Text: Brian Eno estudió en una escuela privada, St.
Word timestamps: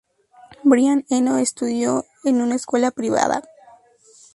Brian 0.63 1.05
Eno 1.11 1.37
estudió 1.37 2.05
en 2.23 2.41
una 2.41 2.55
escuela 2.55 2.89
privada, 2.89 3.43
St. 3.99 4.29